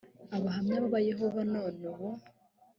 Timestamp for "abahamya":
0.37-0.77